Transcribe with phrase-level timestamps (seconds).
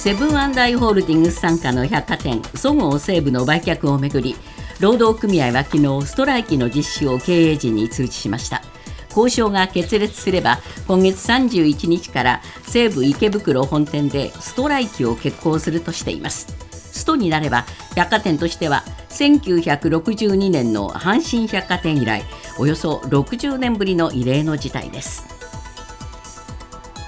[0.00, 4.34] セブンアイ・ホールディングス傘下の百貨店そごう・西武の売却をめぐり
[4.80, 8.62] 労働組合は昨日ストライキの実施を経営陣に通知しました。
[9.10, 16.46] 交渉が決裂すれば今月31日から西武池袋本店でストライキを決行するとしています。
[16.72, 22.22] ストになれば百貨店としては1962年の阪神百貨店以来
[22.56, 25.39] およそ60年ぶりの異例の事態です。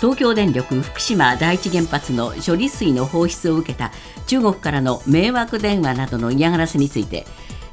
[0.03, 3.93] 東京電力福島第一原発の処理水の放出を受けた
[4.27, 7.25] 中国からの迷惑電話などの嫌がらせについて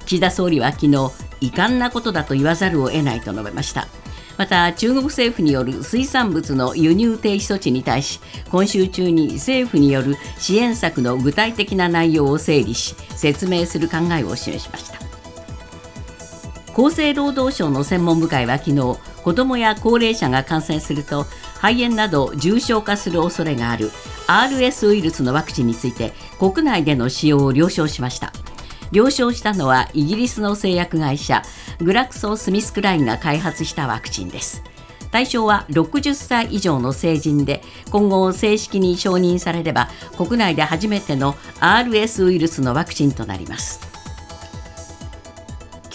[0.06, 0.92] 岸田総理は昨日
[1.42, 3.88] 遺憾なことだと言わざるを得ないと述べました。
[4.38, 8.20] また中国政府による水産物の輸入停止措置に対し
[8.52, 15.00] 今週中に政府による支援策の具体的な内容を整理し説明する考えを示しました。
[16.74, 21.26] 厚生労働省の専門部会は昨日子どもや高齢者が感染すると
[21.62, 23.92] 肺炎など重症化する恐れがある
[24.28, 28.32] RS ウイルスのワクチンについて国内での使用を了承しました。
[28.92, 31.44] 了承したのはイギリスの製薬会社
[31.80, 34.64] グラクソ・スミスクラインが開発したワクチンです。
[35.12, 43.89] 対象は60歳以上の成人で今後正式に承認されれば国内で初めての RS ウイルスのワクチンとなります。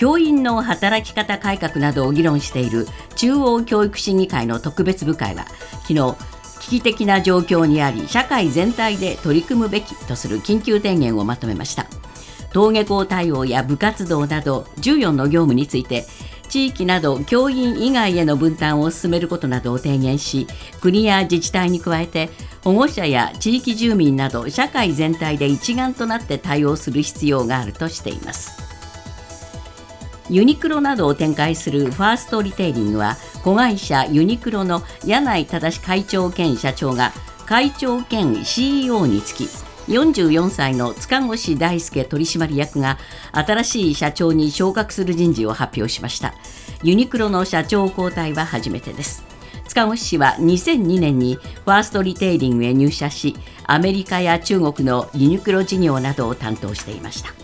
[0.04, 5.46] 教員の働き方改革などを議論している中央教育審議会の特別部会は
[5.88, 6.14] 昨日
[6.60, 11.86] 危機的な状況にあり社会全体で取り組むべきとする緊急提言をまとめました。
[12.52, 16.04] 登下校対応や部活動など14の業務について
[16.50, 20.46] 地域など教員以外への分担を進めることなどを提言し
[20.82, 22.28] 国や自治体に加えて
[22.62, 28.73] 保護者や地域住民など社会全体で一丸となって対応する必要があるとしています。
[30.30, 37.12] ユニクロなどを展開するファーストリテイリングは子会社ユニクロの柳井正会長兼社長が
[37.46, 39.44] 会長兼 CEO につき
[39.88, 42.98] 44歳の塚越大輔取締役が
[43.32, 46.34] 新しい社長に昇格する人事を発表しました。
[46.82, 49.24] ユニクロの社長交代は初めてです。
[49.68, 53.34] 塚越氏は2002年にファーストリテイリングへ入社し
[53.64, 57.43] アメリカや中国のユニクロ事業などを担当していました。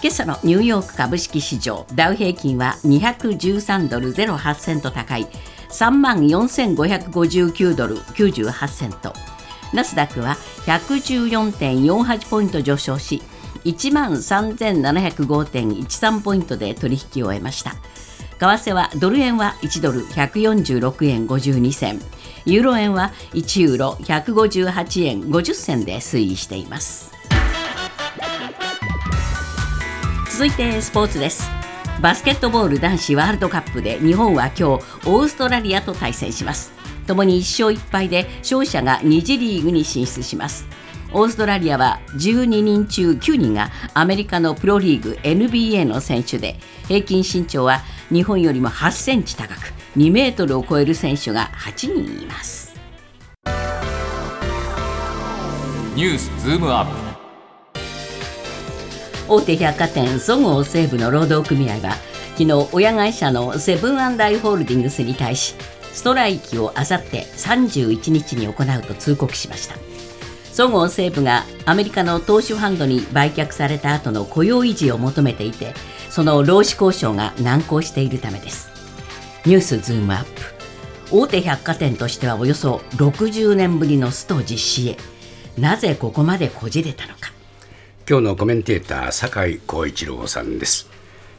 [0.00, 5.26] 今朝のニューヨーク株式市場ダウ平均は213ドル08セント高い
[5.70, 9.12] 3万4559ドル98セント。
[9.74, 10.36] ナスダックは
[10.66, 13.20] 114.48ポイント上昇し
[13.64, 17.72] 1万3705.13ポイントで取引を終えました。
[18.38, 22.00] 為替はドル円は1ドル146円52銭。
[22.46, 27.07] ユーロ円は1ユーロ158円50銭で推移しています。
[30.38, 31.50] 続いてスポーツです。
[32.00, 36.70] バスケットボール男子ワールドカップで日本は今日オーストラリアと対戦します。
[37.08, 40.68] ともに1勝1敗で勝者が2次リーグに進出します。
[41.12, 46.54] オーストラリアは12人中9人がアメリカのプロリーグ NBA の選手で
[46.86, 52.76] 平均身長は日本よりも8センチ高く2メートルを超える選手が8人います。
[55.96, 57.07] ニュースズームアップ。
[59.28, 61.96] 大手百貨店そごう・西武の労働組合は
[62.38, 65.54] 昨日親会社のセブンアイ・ホールディングスに対し
[65.92, 69.76] ストライキをあさって31日に行うと通告しました。
[70.52, 75.74] そごう・西武がアメリカの投資ファンドに売却された後の雇用維持を求めていて
[76.08, 78.70] その労使交渉が難航しているためです。
[79.44, 80.30] ニュースズームアップ。
[81.10, 84.96] 大手百貨店としてはおよそ60年ぶりのスト実施へ。
[85.58, 87.37] なぜここまでこじれたのか。
[88.10, 90.88] 今日のコメンテーター酒井光一郎さんです、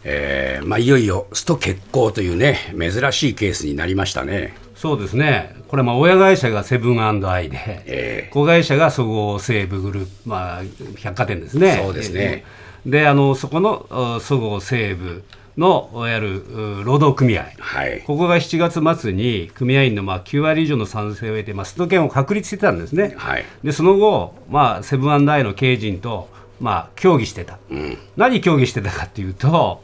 [0.03, 4.53] えーまあ、いよいよスト決行というね珍しいケースになりましたね。
[4.75, 10.62] そうですね、これ、親会社がセブンアイで、えー、子会社がそごう・西武グループ、まあ、
[11.00, 11.81] 百貨店ですね。
[11.84, 12.46] そうですね。
[12.85, 15.24] であのそこのそごう・西武
[15.58, 26.29] のいわゆる労働組合、はい、ここが7月末に組合員のまあ9割以上の賛成を得て、まあ、スト権を確立してたんですね、はい、でその後、まあ、セブンアイの経営陣と、
[26.59, 29.82] まあ、協議してた、うん、何協議してたかっていうと、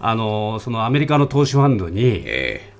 [0.00, 2.24] あのそのアメリカの投資ファンドに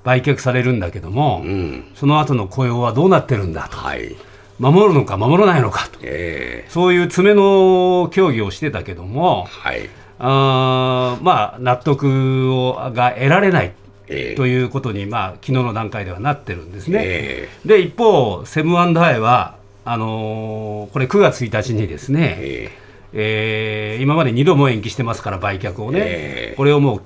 [0.05, 3.76] 売却されるんだけども、えーうん、その後の雇用はどうなってるんだと。
[3.76, 4.14] はい。
[4.58, 9.88] 守るのか守らないのかと、えー、そういう詰めの協議をしてたけども、はい、
[10.19, 13.73] あまあ納得をが得られない
[14.11, 17.00] えー、ということに、まあ昨日の段階ではなってるんですね。
[17.02, 22.70] えー、で一方、セブンアイはあのー、これ9月1日にですね、
[23.12, 27.02] えーえー、今まで2度も延期してますから売却をね、えー、これをもう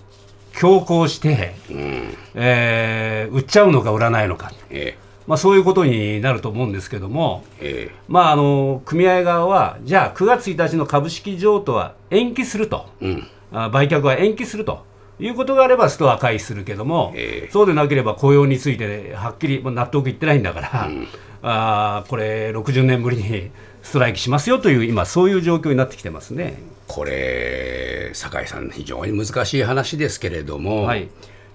[0.54, 14.90] 強行して、うん、えー、売っちゃうのか売らないのか、えー、まあ、そういうことになると思うんですけども、えー、まあ、あの組合側は、じゃあ9月1日の株式譲渡は延期すると、うん、売却は延期すると。
[15.20, 21.06] いうことがあればストア回避するけども、えー、そうでなければ雇用についてはっきり納得いってないんだから、うん、
[21.42, 23.50] あこれ、60年ぶりに
[23.82, 26.62] ストライキしますよという、今、そういう状況になってきてますね。
[26.86, 31.08] これ、酒井さん、非常に難しい話ですけれども、はい、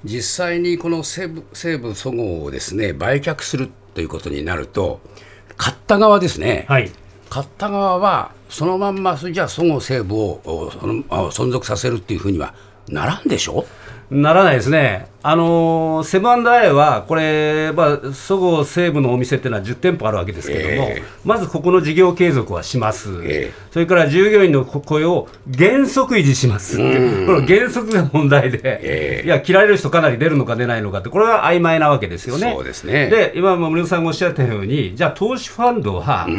[0.04, 5.00] 実際にこの西武西武そごうをですね売却するということになると、
[5.56, 6.92] 買った側ですね、はい、
[7.30, 10.72] 買った側は、そのまんま、じゃあ、そごう・西武を
[11.32, 12.54] 存続させるっていうふうには
[12.90, 13.66] ならんでしょ？
[14.10, 32.54] ならないですね、あのセブンアイは、これ、まあ、そごう・西武のお店っていうのは10店舗あるわけですけれども、えー、まずここの事業継続はします、えー、それから従業員の雇用を原則維持します、この原則が問題で、えー、いや、切られる人かなり出るのか出ないのかって、これは曖昧なわけですよね。
[32.56, 33.10] そうですね。
[33.10, 36.30] で今、森本さんがおっしゃったように、じゃあ、投資ファンドは、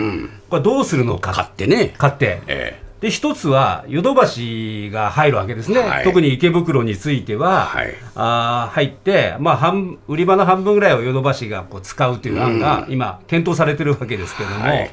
[0.48, 1.92] これどうするのか、買ってね。
[1.98, 14.90] 買って、えーで一つはヨドバシが入るわけですね、はい、特に池袋については、はい、あ入って、まあ半、売り場の半分ぐらいをヨドバシがこう使うという案が今、検討されてるわけですけれども、はい、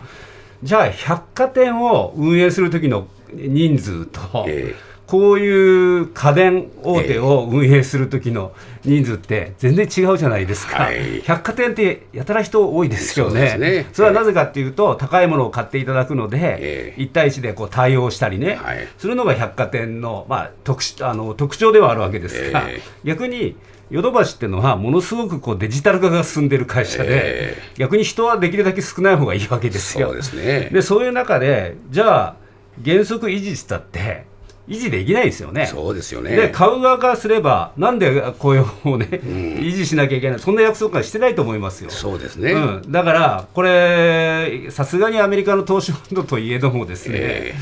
[0.61, 8.53] じゃあ、百貨店を運営する時の人数と、えーこういう家電大手を運営する時の
[8.83, 13.87] 人数って全然違うじゃないですか、はい、百貨店ってやたら人多いですよね、そね。
[13.93, 22.67] それはなぜかっていうと、高いものを買っていただくので、1対1でこう対応したりね、はい、するのが百貨店の,、まあ、特あの特徴ではあるわけですが、
[23.03, 23.55] 逆に
[23.91, 30.07] ヨドバシっていうのは、ものすごくこうデジタル化が進んでる会社で、えー、逆に人はできるだけ少ない方がいいわけですよ。
[30.07, 32.35] そうですねでそういう中で、じゃあ、
[32.83, 34.25] 原則維持したって、
[34.67, 35.67] 維持できないですよね。
[35.67, 36.35] そうですよね。
[36.35, 39.29] で、買う側からすれば、なんで雇用をね、うん、
[39.59, 41.89] 維持しなきゃいけない、そんな約束はしてないと思いますよ。
[41.89, 42.53] そうですね。
[42.53, 47.55] うん、だから、これ、さすがにアメリカの投資ファンドといえどもですね、え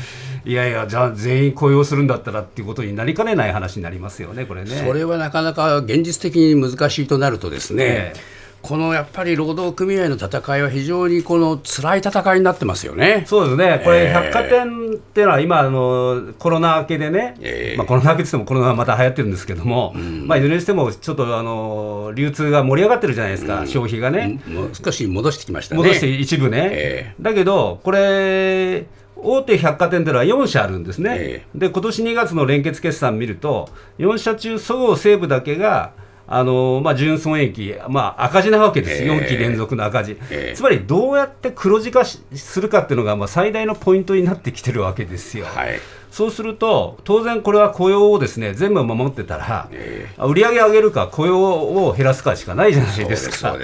[0.46, 4.70] ー、いやいや、じゃあ全員雇用するんだったらっていうことになりかねない話になりますよね、これね。
[4.86, 13.24] それはなかなか現実的に難しいとなるとですね、えーこのやっぱり労働組合の戦いは非常にこの辛い戦いになってますよね。
[13.26, 13.82] そうですね。
[13.84, 24.40] これ百貨店っていうのは今あのコロナ明けでね、えー、まあコロナ明けってもコロナまた流行ってるんですけども、うん、まあいずれにしてもちょっとあの流通が盛り上がってるじゃないですか、うん、消費がね。
[24.82, 25.82] 少し戻してきましたね。
[25.82, 26.68] 戻して一部ね。
[26.72, 28.86] えー、だけどこれ。
[29.16, 35.92] 大手百貨店というのは4社あるんですね、えー、で今年2月の連結決算見ると、4社中、そごう・西武だけが
[36.26, 45.44] あのまあ、純損益、まあ、赤字なわけです、えー、4期連続の赤字、えー、つまりどうやって黒字化するかっていうのが、まあ、最大のポイントになってきてるわけですよ。
[45.44, 45.78] はい、
[46.10, 53.54] そうすると、当然これは雇用をですね全部守ってたら、えー、売り上げ上げるか、雇用を減らすかしかないじゃないですか。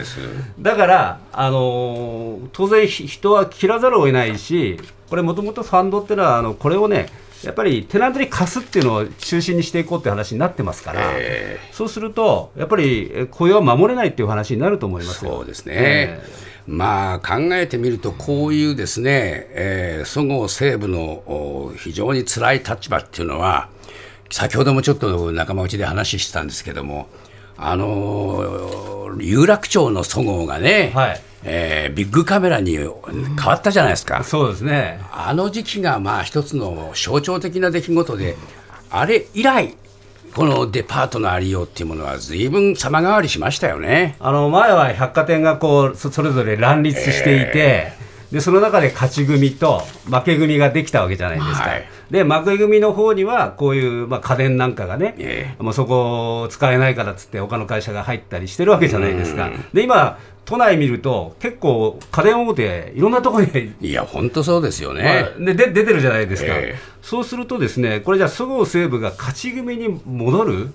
[0.59, 4.79] だから、あの当然、人は切らざるを得ないし、
[5.09, 7.09] これ、もともとファンドっていうのは、あのこれをね、
[7.45, 15.75] やっぱりテナントに貸すっていうのを中心にしていこうって話になってますから、えー、そうすると、やっぱり雇用は守れないっていう話になると思いますそうですね。
[15.77, 23.69] えーまあ、考えてみると、こういうですね、えー、そごう・西武の非常に辛い立場っていうのは、
[24.31, 27.09] 先ほどもちょっと仲間内で話してたんですけども、
[27.63, 35.01] あの有楽町のそごうがね、はい、えー、ビッグカメラに変わったじゃないですか、そうですね。
[35.13, 38.37] あの時期がまあ一つの象徴的な出来事で、
[38.91, 39.75] あれ以来、
[40.35, 44.17] このデパートのありようっていうものは、ずいぶん様変わりしましたよね。
[44.21, 51.69] あの前は百貨店がこうそれぞれ乱立していて、えー、でその中で勝ち組と負け組ができたわけじゃないですか。
[51.69, 59.51] はいで負け組の方にはこういう、まあ、家電なんかがね、えー、もうそこ使えないからっつって他の会社が入ったりしてるわけじゃないですか。
[59.73, 60.19] で今
[60.51, 63.73] 都内見ると、結構、家電大手、いろんなところに。
[63.81, 70.69] いや、本当そうですよね、まあ、でで出てるじゃないですか、えー、そうすると、ですねこれじゃあ、そごう・西武が勝ち組に戻る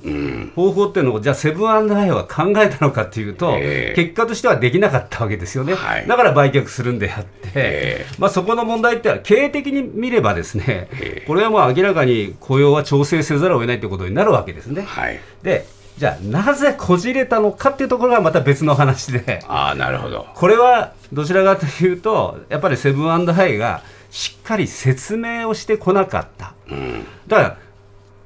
[0.56, 10.88] 方法っていうのを、じゃあ、セブンアイは考えたのかっていうと、えー、結果としてはできなかったわけですよね、はい、だから売却するんであって、えー、まあ、そこの問題って経営的に見れば、ですね
[11.28, 14.84] これはもう明らかに雇用は調整せざるを得ないということになるわけですね。
[14.84, 15.66] はい、で
[15.98, 19.44] じゃあなぜこじれたのかっていうところがまた別の話で。
[19.48, 20.28] あなるほど。
[20.36, 27.58] これはどちらかというとやっぱりセブンハイがしっかり説明をしてこなかった、うん、だから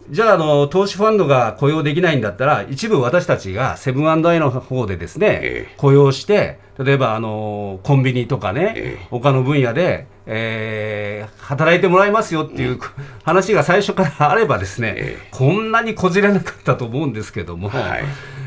[0.09, 12.79] じゃああの、投資ファンドが雇用できないんだったら、一部私たちがセブンアイの方でですね、えー、雇用して、例えばあのコンビニとかね、えー、他の分野で、えー、働いてもらいますよっていう
[13.23, 18.03] 話が最初からあればですね、えー、こんなにこじれなかったと思うんですけども、はい、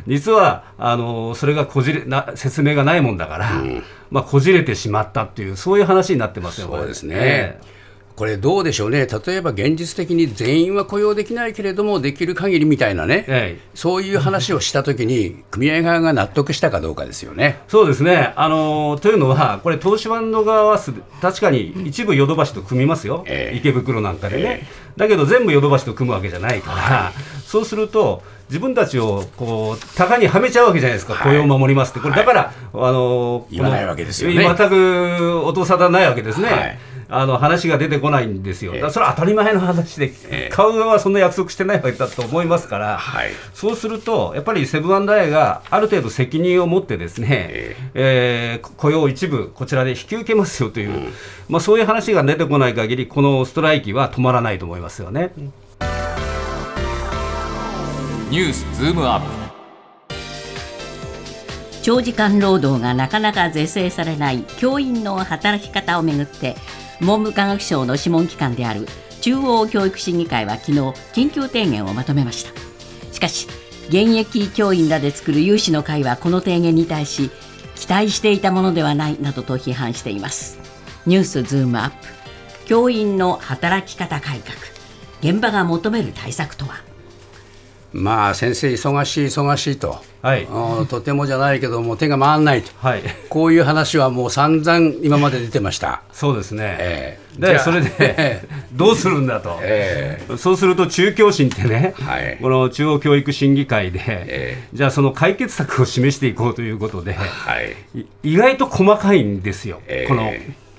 [0.07, 7.82] 実はあのそれがこじれな説明がないもんだから、うん、まあ、こじれてしまったっていうそういう話になってますよそうですね、えー
[8.15, 17.61] これどうでしょうね、例えば現実的に全員は雇用できないけれども、できる限りみたいなね、はい、そういう話をしたときに、組合側が納得したかどうかですよね。
[17.69, 18.33] そうですね。
[18.37, 20.81] あのというのは、これ、東芝の側は
[21.21, 27.13] 確かに一部ヨドバシと組みますよ、えー、池袋なんかでね、えー、だけど全部ヨドバシと組むわけじゃないから、はい、
[27.47, 34.45] そうすると、自分たちをこう高にはめちゃうわけじゃないですか、雇用を守りますって、これ、だから、あの言わないわけですよね。
[34.45, 36.79] 全く音沙汰ないわけですね。
[37.13, 51.13] あの話が出てこないんですよ、だそれは当たり前の話で、えー、買う側はそんな約束してないわけだと思いますから、はい、そうすると、やっぱりセブンアイがある程度責任を持って、ですね、えー、えー、雇用一部、こちらで引き受けますよという、うん、
[51.49, 55.33] まあ、そういう話が出てこない限り、このストライキは止まらないと思いますよね。
[58.31, 59.27] ニュースズームアップ。
[61.83, 66.55] 長時間労働がなかなか是正されない教員の働き方をめぐって
[67.03, 68.87] 文部科学省の諮問機関である
[69.21, 70.79] 中央教育審議会は昨日
[71.13, 72.53] 緊急提言をまとめました。
[73.13, 73.47] しかし
[73.89, 77.31] 現役教員らで作る有志の会はこの提言に対し
[77.75, 80.59] 期待していたものではないなどと批判しています。
[81.05, 81.97] ニュースズームアップ。
[82.67, 84.57] 教員の働き方改革。
[85.21, 86.92] 現場が求める対策とは？
[87.93, 90.47] まあ先生忙しい忙しいと、はい、
[90.89, 96.03] とてもじゃないけども手が回らないと、はい、こういう話はもう散々今まで出てました。
[96.13, 107.77] そうですね、えー、でそれでどうするんだと、えー、そうすると中教審ってね、はい、この中央教育審議会で、えー、じゃあその解決策を示していこうということで、はい、
[108.23, 110.33] 意外と細かいんですよ、えー、この、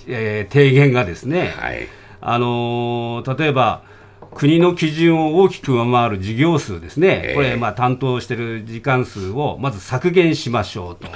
[0.07, 1.53] えー、提言がですね。
[1.57, 1.87] はい、
[2.21, 3.83] あのー、例えば
[4.33, 11.07] 国の基準を大きく上回る事業数ですね、これ、まあ、担当している時間数をまず削減しましょうと、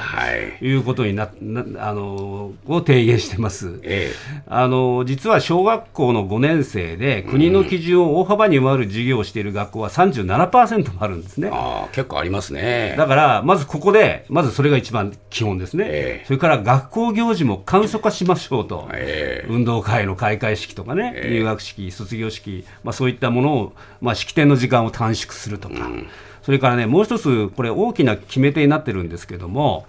[0.66, 5.04] い、うことにななあのを提言してます、えー、あの。
[5.06, 11.50] 実は小学校の5年生で、国の基準を大幅に上回る事業をしている学校は37%もあるんですね。
[11.52, 12.96] あ結構ありますね。
[12.98, 19.46] だから、まずここで、まずそれが一番基本ですね、えー、それから学校行事も簡素化しましょうと、え。
[19.48, 26.08] ー、運動会の開会式とかね、入学式、卒業式、まあ、そういったものを、まあ、式典の時間を短縮するとか、うん、
[26.42, 29.86] それからね、もう一つ、これ、大きな決め手になってるんですけども、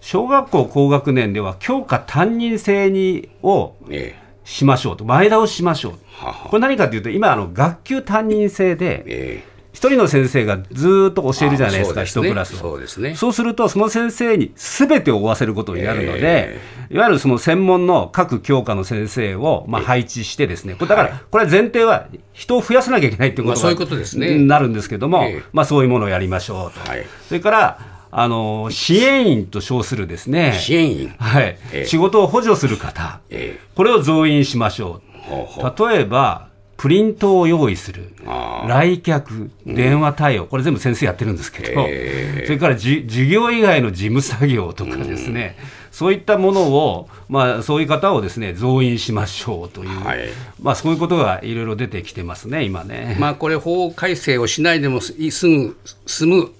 [0.00, 3.74] 小学校高学年では教科担任制にを
[4.44, 5.92] しましょうと、前倒ししましょう、
[6.50, 9.44] これ何かというと、今、あの学級担任制で、
[9.74, 13.16] 一人の先生がずっと教えるじゃないですか、一、ね、クラスそうですね。
[13.16, 26.88] そうすると、その先生にすべてを負わせることになるので、えー、いわゆるその専門の各教科の先生をまあ配置してですね、だから、これは前提は人を増やさなきゃいけないということになるんですけども、まあそういうものをやりましょうと。
[26.88, 27.78] はい、それから
[28.12, 35.84] あの支援員と称するですね支援員、はい、えー、仕事を補助する方、えー、これを増員しましょう。
[35.88, 38.12] 例えばプリントを用意する、
[38.66, 45.56] 来客、電話対応、これ全部先生やってるんですけど、それからじ授業以外の事務作業とかですね、
[45.94, 50.28] そういったものを、まあ、そういう方をですね増員しましょうという、はい、
[50.60, 53.16] まあ、そういうことがいろいろ出てきてますね、今ね。
[53.20, 55.76] まあ、これ、法改正をしないでもすぐ
[56.06, 56.50] 済む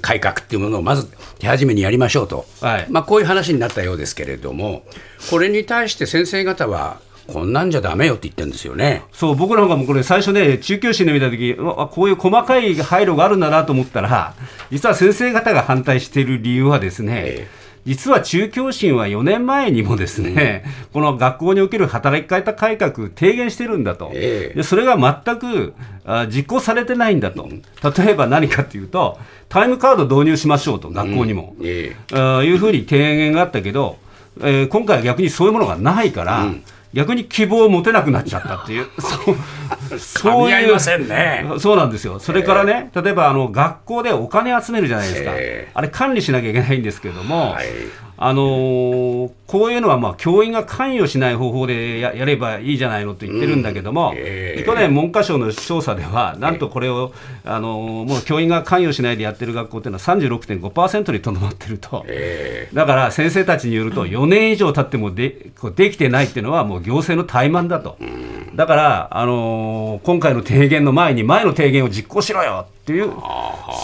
[0.00, 1.06] 改革っていうものをまず
[1.38, 2.86] 手始めにやりましょうと、はい。
[2.88, 4.82] まあ、こういう話になったようですけれども、
[5.28, 9.02] これに対して先生方は、こんなんじゃだめよって言ってるんですよね。
[9.12, 14.34] そう僕なんかもこれ、最初ね、中教審で見たとき、こういう細かい配慮があるんだなと思ったら、
[14.70, 25.72] 実は先生方が反対している理由はですね、えー実は中教審は4年前にもですね、うん、この学校における働き方改革、提言してるんだと、えー、でそれが全く
[26.04, 29.18] あ実行されてないんだと、例えば何かというと、
[29.48, 31.66] タイムカード導入しましょうと、学校にも、うん。
[31.66, 33.96] えー、あいうふうに提言があったけど、
[34.42, 39.98] えー、今回は逆にそういうものがないから、うん逆に希望を持てなくなっちゃったっていう、 そう。
[39.98, 45.32] そういう、ね、そうなんですよ、それからね、例えばあの学校でお金集めるじゃないですか、
[45.74, 47.66] あれ、管理しなきゃいけないんですけども、はい、
[48.20, 57.12] あのー、こういうのはまあ教員が関与しない方法でやればいいじゃないのと言ってるんだけども、うんえー、去年、文科省の調査では、なんとこれを、
[57.44, 67.98] あのー、もう教員が関与しないでやってる学校っていうのは36.5%にとどまってると、えー、だから先生たちによると、4年以上経ってもでできてないっていうのは、もう行政の怠慢だと、
[68.58, 73.12] だから、あのー、今回の提言の前に、前の提言を実行しろよっていう、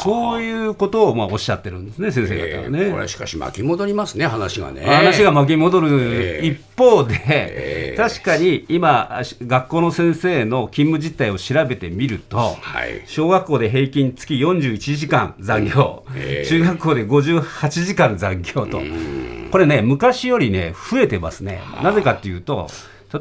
[0.03, 2.79] そういうことをまあおっしゃってるんですね、先生方はね。
[2.81, 4.81] えー、これしかし巻き戻りますね、話がね。
[4.85, 12.55] 話が巻き戻る一方で、えー、確かに今、学校の先生の勤務実態を調べてみると、は
[12.85, 18.83] い、小学校で平均月41時間残業、えー、中学校で58時間残業と、
[19.53, 21.61] これね、昔よりね、増えてますね。
[21.85, 22.67] なぜかっていうと、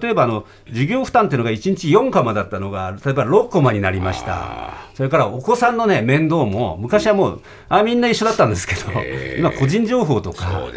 [0.01, 4.73] 例えばあの授業負担っていうのが1日4コマだったのが例えば6コマになりました。
[4.95, 8.81] それからお子さんの、ね、面倒も昔はもうあみんな一緒だったんですけど、
[9.37, 10.69] 今個人情報とか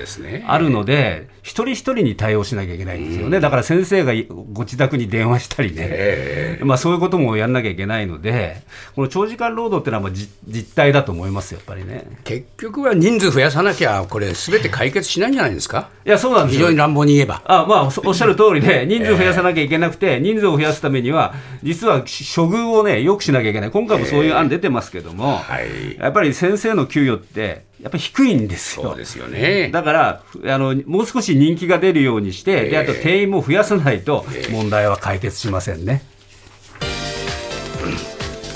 [0.47, 4.13] あるので一人一人に対応しなきゃいけないんですよね、だから先生が
[4.53, 8.63] ご自宅に電話したりね、まあ、そういうこともやんなきゃいけないので
[8.95, 12.07] この長時間労働っていうのはもう実態だと思いますやっぱりね。
[12.25, 15.91] 結局は人数増やさなきゃこれすべて解決しないんじゃないですか？
[16.07, 17.43] いやそうなんです非常に乱暴に言えば。
[17.45, 22.05] あ、まあ、おっしゃる通りで、人数増やさなきゃいけなくて、人数を増やすためには実は処
[22.49, 23.71] 遇をねよくしなきゃいけない。
[23.71, 28.87] 今回もそういう案出てますけども、はい、やっぱり先生の給与ってやっぱり低いんですよ。
[28.87, 29.71] そうですよね。
[29.73, 36.03] だからあのもう少し人気が出るようにして、であと定員も増やさないと問題は解決しませんね。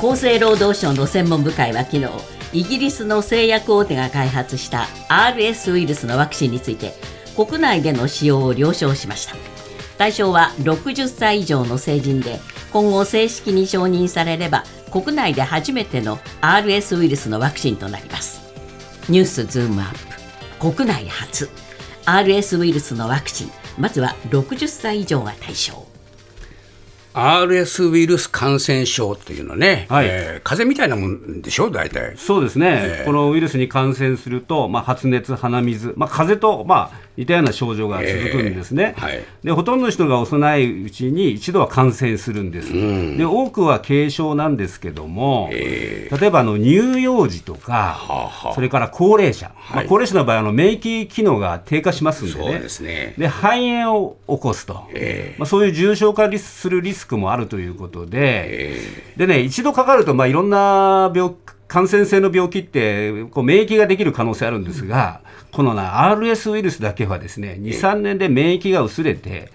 [0.00, 2.06] 厚生労働省の専門部会は昨日
[2.52, 6.94] イギリスの製薬大手が開発した RS ウイルスのワクチンについて
[7.37, 9.60] 国内での使用を了承しました
[10.00, 12.40] 対象は60歳以上の成人で
[12.73, 18.40] 今後正式に承認されれば国内で初めての RS ウイルスのワクチンとなります。
[19.11, 19.92] ニュースズームアッ
[20.59, 20.73] プ。
[20.73, 21.50] 国内初。
[22.07, 23.50] RS ウイルスのワクチン。
[23.76, 25.89] まずは60歳以上が対象。
[27.12, 30.07] RS ウイルス感染症というのね、はい。
[30.09, 32.17] えー、風邪みたいなもんでしょ、大体。
[32.17, 39.02] そうですね、えー、このウイルスに感染すると、まあ、発熱、鼻水、まあ、風邪と、まあ、似たような症状が続くんですね、えー。
[39.02, 55.71] はい、でほとんどの人が幼いうちに一度は感染するんです、うん、で多くは軽症なんですけども、えー、例えばあの乳幼児とか、ははそれから高齢者、はい、まあ、高齢者の場合あの、免疫機能が低下しますんでね、そうですねで肺炎を起こすと、えー、まあ、そうい。
[55.71, 58.78] う重症化するリスクもあるということで、
[59.16, 61.33] でね、一度かかると、まあ、いろんな病
[61.71, 65.21] 感染性の病気ってこう免疫ができる可能性あるんですが、
[65.52, 69.52] このな RS ウイルスだけはですね2、3年で免疫が薄れて、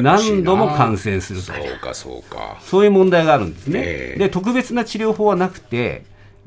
[0.00, 2.58] 何度も感染するとそうかそうか。
[2.60, 4.14] そういう問題があるんですね。
[4.16, 6.04] で特別な治療法はなくて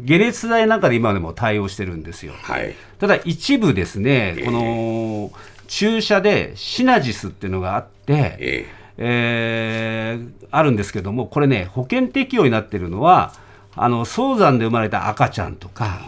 [0.07, 2.33] 解熱剤なんかで今でも対応してるんですよ。
[2.41, 5.31] はい、ただ一部ですね、この
[5.67, 13.33] 注射でシナジスっていうのがあって、ええー、あるんですけどもこれね保険適用になってるのは
[13.75, 15.99] あの早産で生まれた赤ちゃんとか、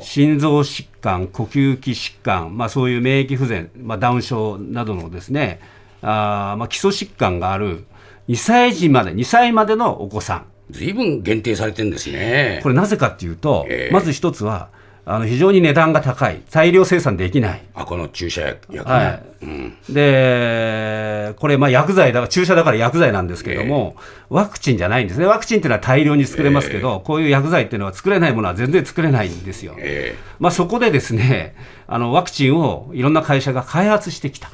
[0.00, 5.60] 心臓疾患、呼吸器疾患、まあ、そういう免疫不全、まあ、ダウン症などのですね
[6.00, 7.84] あ、まあ、基礎疾患がある
[8.28, 10.46] 2歳児まで、2歳までのお子さん。
[10.70, 12.60] ずいぶん限定されてるんですね。
[12.62, 14.68] これなぜかっていうと、えー、まず一つは、
[15.04, 17.62] あの非常に値段が高い、大量生産できない。
[17.74, 29.74] あこの注射薬、ね、はい、うん、で、これ、まあ、薬剤だから、注射だから薬剤なんですけども、えー、ワクチンじゃないんですね、ワクチンっていうのは大量に作れますけど、えー、こういう薬剤っていうのは作れないものは全然作れないんですよ。
[29.78, 31.54] えー、まあ、そこでですね
[31.86, 34.50] あの、ワクチンをいろんな会社が開発してきた。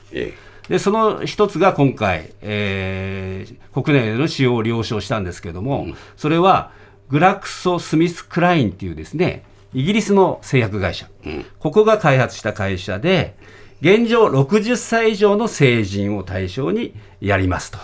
[0.69, 6.73] でその一つが今回、えー、国内での使用を了承したんですけれども、うん、それは
[7.09, 9.45] グラクソ・スミスクラインっていうですね
[9.77, 13.37] イギリスの製薬会社、うん、ここが開発した会社で、
[13.83, 17.79] 現状60歳以上の成人を対象にやりますと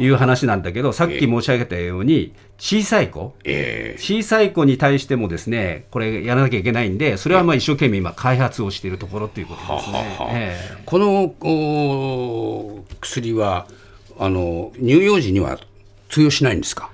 [0.00, 10.56] いう話なんだけど、さっき申し上げたように、小さい子、えー、小さい子に対してもですね、これやらなきゃいけないんで、それはまあ一生懸命今開発をしているところということですね。
[10.84, 13.68] この薬は
[14.18, 15.60] あの乳幼児には
[16.08, 16.90] 通用しないんですか？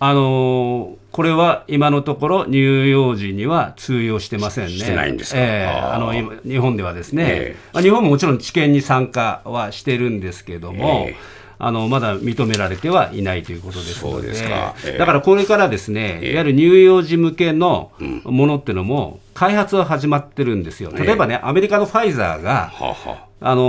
[0.00, 4.72] あのこれは今のところ乳幼児には通用してませんね。
[4.72, 11.16] してないんですか、えー、あの日本ではですね、えー、まあ、日本ももちろん治験に参加はしてるんですけども、えー、
[11.58, 14.74] あのまだ認められてはいないということですので、か。
[14.84, 17.90] えー、だからこれからですね、いわゆる乳幼児向けの
[18.24, 20.92] ものっていうのも、開発は始まってるんですよ。
[20.94, 23.54] 例えばね、アメリカのファイザーが、ははあ。
[23.54, 23.62] の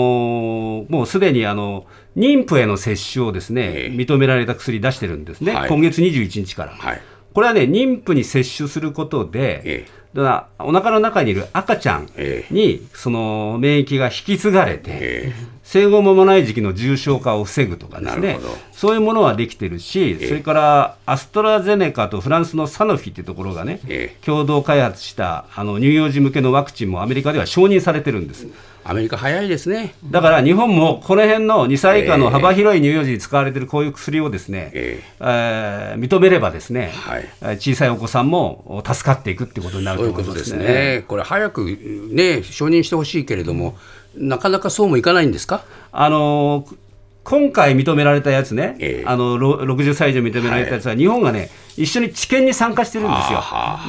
[0.83, 1.85] ー、もうすでにあの
[2.17, 6.71] 妊婦への接種をですね、認められた薬出してるんですね、はい、今月21日から。
[6.71, 7.01] はい、
[7.33, 12.09] これはね、妊婦に接種することで、だからお腹の中にいる赤ちゃん
[12.49, 15.31] にその免疫が引き継がれて、
[15.63, 18.39] 生後間もない時期の重症化を防ぐとかですね、
[18.73, 23.79] そういうものはできてるし、それからアストラゼネカとフランスのサノフィっていうところがね、
[24.25, 28.47] 共同開発したあの乳幼児向けのワクチンもアメリカでは承認されてるんです。
[28.83, 29.93] アメリカ早いですね。
[30.05, 37.19] だから日本もこの辺の2歳以下の幅広い乳幼児に使われているこういう薬をですね、えー、えー、認めればですね、は
[37.53, 40.33] い、小さいお子さんも助かっていくってことになると思いますね。
[40.33, 41.05] そういうことですね。
[41.07, 41.65] これ早く
[42.11, 43.77] ね承認してほしいけれども、
[44.15, 45.63] なかなかそうもいかないんですか？
[45.91, 46.75] あのー
[47.23, 53.39] 今回認められたやつね、えー、あの60歳以上認められたやつは、はい、日本がね、一緒に治験に参加してるんですよ、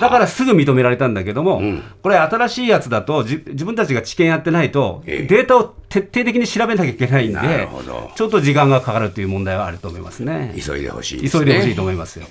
[0.01, 7.69] だからすぐ認められたんだけども、うん、これ、新しいやつだと自分たちが治験やってないと、えー、データを徹底的に調べなきゃいけないんで、
[8.15, 10.55] ちょっと時間がかかるという問題はあると思いますね。
[10.55, 12.27] 急いでほしい、ね、急いでほしいと思いますよ。